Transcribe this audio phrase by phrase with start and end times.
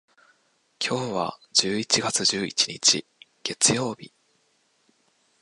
[0.83, 3.05] 今日は十一月十一日、
[3.43, 4.11] 月曜日。